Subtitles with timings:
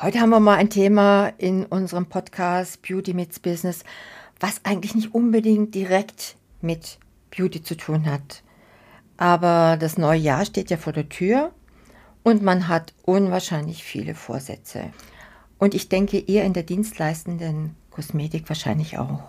[0.00, 3.82] Heute haben wir mal ein Thema in unserem Podcast Beauty Meets Business,
[4.38, 7.00] was eigentlich nicht unbedingt direkt mit
[7.36, 8.44] Beauty zu tun hat.
[9.16, 11.50] Aber das neue Jahr steht ja vor der Tür
[12.22, 14.92] und man hat unwahrscheinlich viele Vorsätze.
[15.58, 19.24] Und ich denke, ihr in der dienstleistenden Kosmetik wahrscheinlich auch.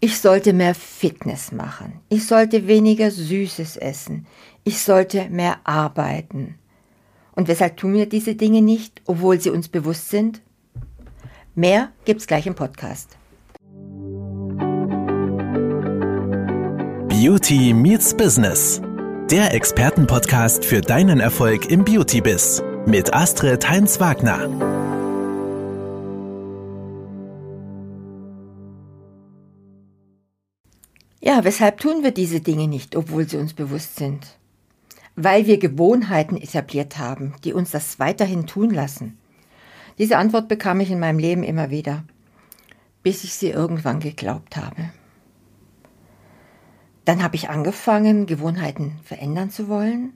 [0.00, 2.00] Ich sollte mehr Fitness machen.
[2.08, 4.26] Ich sollte weniger Süßes essen.
[4.64, 6.58] Ich sollte mehr arbeiten.
[7.38, 10.42] Und weshalb tun wir diese Dinge nicht, obwohl sie uns bewusst sind?
[11.54, 13.16] Mehr gibt's gleich im Podcast.
[17.06, 18.82] Beauty meets Business.
[19.30, 24.40] Der Expertenpodcast für deinen Erfolg im Beauty-Biz mit Astrid Heinz-Wagner.
[31.20, 34.26] Ja, weshalb tun wir diese Dinge nicht, obwohl sie uns bewusst sind?
[35.20, 39.18] Weil wir Gewohnheiten etabliert haben, die uns das weiterhin tun lassen?
[39.98, 42.04] Diese Antwort bekam ich in meinem Leben immer wieder,
[43.02, 44.90] bis ich sie irgendwann geglaubt habe.
[47.04, 50.12] Dann habe ich angefangen, Gewohnheiten verändern zu wollen.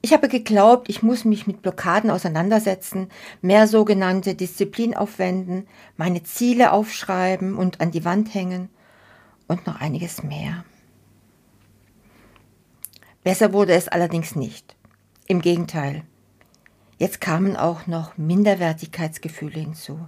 [0.00, 3.08] Ich habe geglaubt, ich muss mich mit Blockaden auseinandersetzen,
[3.42, 5.66] mehr sogenannte Disziplin aufwenden,
[5.98, 8.70] meine Ziele aufschreiben und an die Wand hängen
[9.46, 10.64] und noch einiges mehr.
[13.24, 14.76] Besser wurde es allerdings nicht.
[15.26, 16.02] Im Gegenteil.
[16.98, 20.00] Jetzt kamen auch noch Minderwertigkeitsgefühle hinzu.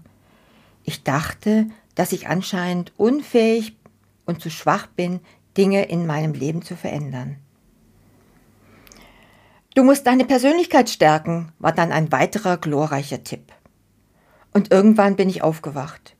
[0.82, 3.76] Ich dachte, dass ich anscheinend unfähig
[4.26, 5.20] und zu schwach bin,
[5.56, 7.36] Dinge in meinem Leben zu verändern.
[9.74, 13.52] Du musst deine Persönlichkeit stärken, war dann ein weiterer glorreicher Tipp.
[14.52, 16.16] Und irgendwann bin ich aufgewacht.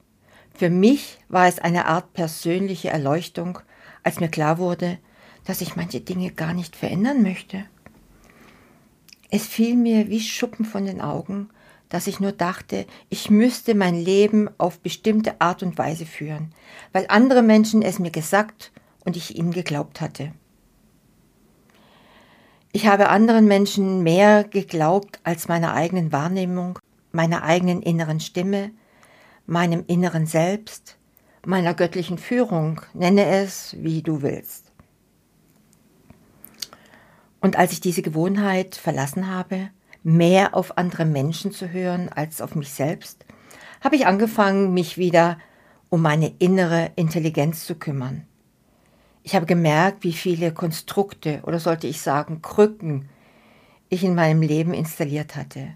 [0.56, 3.58] Für mich war es eine Art persönliche Erleuchtung,
[4.02, 4.98] als mir klar wurde,
[5.44, 7.64] dass ich manche Dinge gar nicht verändern möchte.
[9.30, 11.48] Es fiel mir wie Schuppen von den Augen,
[11.88, 16.52] dass ich nur dachte, ich müsste mein Leben auf bestimmte Art und Weise führen,
[16.92, 18.72] weil andere Menschen es mir gesagt
[19.04, 20.32] und ich ihnen geglaubt hatte.
[22.72, 26.78] Ich habe anderen Menschen mehr geglaubt als meiner eigenen Wahrnehmung,
[27.12, 28.72] meiner eigenen inneren Stimme,
[29.46, 30.96] meinem inneren Selbst,
[31.46, 34.63] meiner göttlichen Führung, nenne es, wie du willst.
[37.44, 39.68] Und als ich diese Gewohnheit verlassen habe,
[40.02, 43.26] mehr auf andere Menschen zu hören als auf mich selbst,
[43.82, 45.36] habe ich angefangen, mich wieder
[45.90, 48.26] um meine innere Intelligenz zu kümmern.
[49.22, 53.10] Ich habe gemerkt, wie viele Konstrukte oder sollte ich sagen Krücken
[53.90, 55.74] ich in meinem Leben installiert hatte.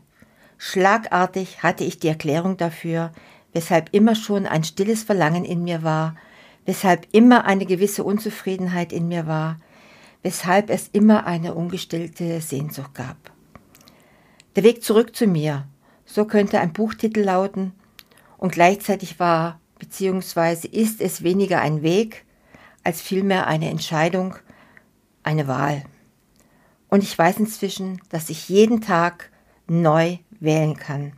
[0.56, 3.12] Schlagartig hatte ich die Erklärung dafür,
[3.53, 6.17] weshalb immer schon ein stilles Verlangen in mir war,
[6.65, 9.59] weshalb immer eine gewisse Unzufriedenheit in mir war,
[10.23, 13.17] weshalb es immer eine ungestillte Sehnsucht gab.
[14.56, 15.69] Der Weg zurück zu mir,
[16.05, 17.73] so könnte ein Buchtitel lauten,
[18.37, 20.69] und gleichzeitig war bzw.
[20.69, 22.25] ist es weniger ein Weg
[22.84, 24.37] als vielmehr eine Entscheidung,
[25.23, 25.84] eine Wahl.
[26.89, 29.31] Und ich weiß inzwischen, dass ich jeden Tag
[29.67, 31.12] neu wählen kann.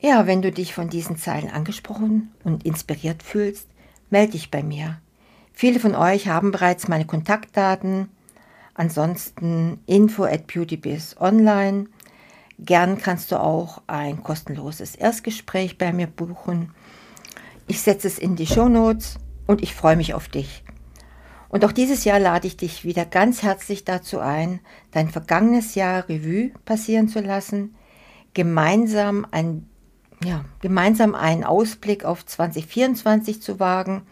[0.00, 3.68] Ja, wenn du dich von diesen Zeilen angesprochen und inspiriert fühlst,
[4.10, 5.00] melde dich bei mir.
[5.60, 8.10] Viele von euch haben bereits meine Kontaktdaten.
[8.74, 11.86] Ansonsten info at beautybiz online.
[12.60, 16.70] Gern kannst du auch ein kostenloses Erstgespräch bei mir buchen.
[17.66, 19.18] Ich setze es in die Show Notes
[19.48, 20.62] und ich freue mich auf dich.
[21.48, 24.60] Und auch dieses Jahr lade ich dich wieder ganz herzlich dazu ein,
[24.92, 27.74] dein vergangenes Jahr Revue passieren zu lassen,
[28.32, 29.68] gemeinsam, ein,
[30.22, 34.02] ja, gemeinsam einen Ausblick auf 2024 zu wagen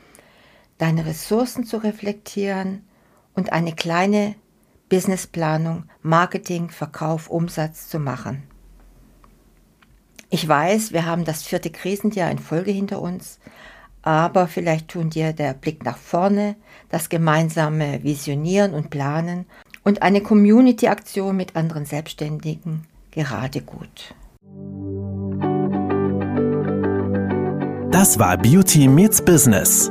[0.79, 2.83] deine Ressourcen zu reflektieren
[3.35, 4.35] und eine kleine
[4.89, 8.45] Businessplanung, Marketing, Verkauf, Umsatz zu machen.
[10.31, 13.39] Ich weiß, wir haben das vierte Krisenjahr in Folge hinter uns,
[14.03, 16.57] aber vielleicht tun dir der Blick nach vorne,
[16.89, 19.47] das gemeinsame Visionieren und Planen
[19.83, 24.15] und eine Community-Aktion mit anderen Selbstständigen gerade gut.
[27.91, 29.91] Das war Beauty Meets Business